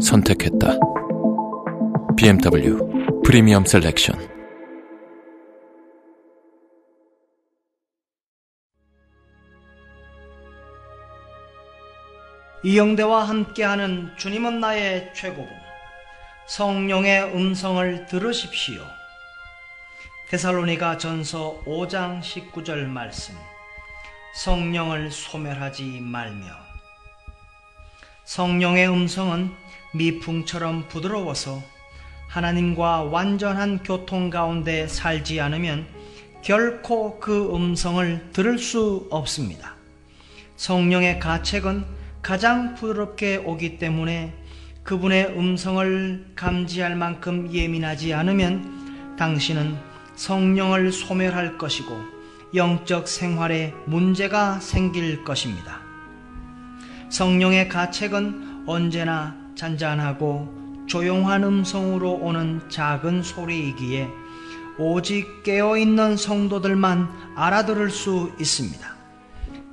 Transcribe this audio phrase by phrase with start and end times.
[0.00, 0.78] 선택했다.
[2.16, 2.78] BMW
[3.24, 4.30] Premium Selection
[12.62, 15.48] 이영대와 함께하는 주님은 나의 최고봉
[16.46, 18.82] 성령의 음성을 들으십시오.
[20.28, 23.34] 데살로니가 전서 5장 19절 말씀
[24.34, 26.69] 성령을 소멸하지 말며
[28.30, 29.50] 성령의 음성은
[29.92, 31.60] 미풍처럼 부드러워서
[32.28, 35.84] 하나님과 완전한 교통 가운데 살지 않으면
[36.40, 39.74] 결코 그 음성을 들을 수 없습니다.
[40.54, 41.84] 성령의 가책은
[42.22, 44.32] 가장 부드럽게 오기 때문에
[44.84, 49.76] 그분의 음성을 감지할 만큼 예민하지 않으면 당신은
[50.14, 51.98] 성령을 소멸할 것이고
[52.54, 55.89] 영적 생활에 문제가 생길 것입니다.
[57.10, 64.08] 성령의 가책은 언제나 잔잔하고 조용한 음성으로 오는 작은 소리이기에
[64.78, 68.96] 오직 깨어있는 성도들만 알아들을 수 있습니다.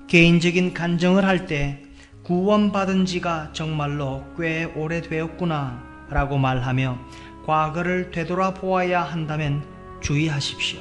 [0.08, 1.84] 개인적인 간증을 할 때
[2.24, 6.98] 구원받은 지가 정말로 꽤 오래되었구나 라고 말하며
[7.46, 9.64] 과거를 되돌아보아야 한다면
[10.02, 10.80] 주의하십시오.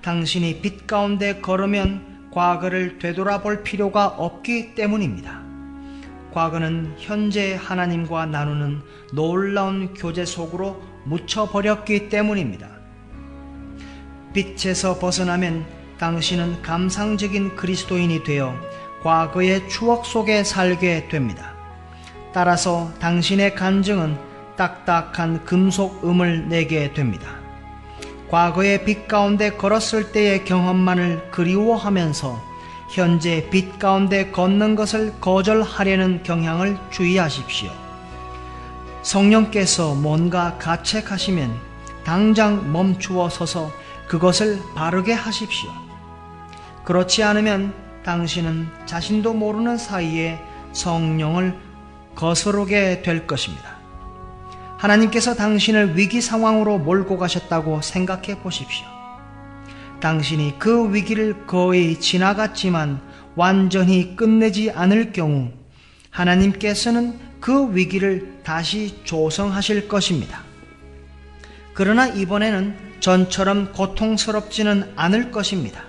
[0.00, 5.41] 당신이 빛 가운데 걸으면 과거를 되돌아볼 필요가 없기 때문입니다.
[6.32, 8.80] 과거는 현재 하나님과 나누는
[9.12, 12.68] 놀라운 교제 속으로 묻혀버렸기 때문입니다.
[14.32, 15.66] 빛에서 벗어나면
[15.98, 18.54] 당신은 감상적인 그리스도인이 되어
[19.02, 21.52] 과거의 추억 속에 살게 됩니다.
[22.32, 24.16] 따라서 당신의 간증은
[24.56, 27.36] 딱딱한 금속 음을 내게 됩니다.
[28.30, 32.51] 과거의 빛 가운데 걸었을 때의 경험만을 그리워하면서
[32.92, 37.70] 현재 빛 가운데 걷는 것을 거절하려는 경향을 주의하십시오.
[39.00, 41.58] 성령께서 뭔가 가책하시면
[42.04, 43.72] 당장 멈추어 서서
[44.08, 45.70] 그것을 바르게 하십시오.
[46.84, 47.72] 그렇지 않으면
[48.04, 50.38] 당신은 자신도 모르는 사이에
[50.72, 51.58] 성령을
[52.14, 53.78] 거스르게 될 것입니다.
[54.76, 59.01] 하나님께서 당신을 위기 상황으로 몰고 가셨다고 생각해 보십시오.
[60.02, 63.00] 당신이 그 위기를 거의 지나갔지만
[63.36, 65.52] 완전히 끝내지 않을 경우
[66.10, 70.42] 하나님께서는 그 위기를 다시 조성하실 것입니다.
[71.72, 75.84] 그러나 이번에는 전처럼 고통스럽지는 않을 것입니다.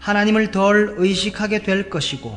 [0.00, 2.36] 하나님을 덜 의식하게 될 것이고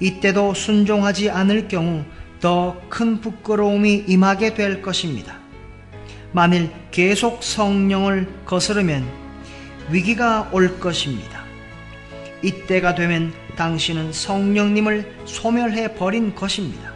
[0.00, 2.04] 이때도 순종하지 않을 경우
[2.40, 5.38] 더 큰 부끄러움이 임하게 될 것입니다.
[6.32, 9.23] 만일 계속 성령을 거스르면
[9.90, 11.44] 위기가 올 것입니다.
[12.42, 16.92] 이때가 되면 당신은 성령님을 소멸해 버린 것입니다.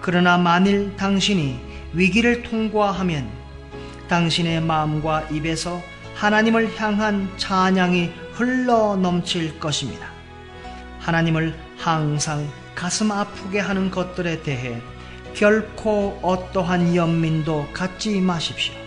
[0.00, 1.58] 그러나 만일 당신이
[1.92, 3.28] 위기를 통과하면
[4.08, 5.82] 당신의 마음과 입에서
[6.14, 10.08] 하나님을 향한 찬양이 흘러 넘칠 것입니다.
[11.00, 14.80] 하나님을 항상 가슴 아프게 하는 것들에 대해
[15.34, 18.85] 결코 어떠한 연민도 갖지 마십시오.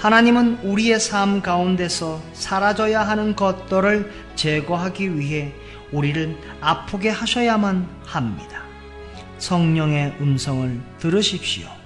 [0.00, 5.52] 하나님은 우리의 삶 가운데서 사라져야 하는 것들을 제거하기 위해
[5.92, 8.62] 우리를 아프게 하셔야만 합니다.
[9.36, 11.79] 성령의 음성을 들으십시오.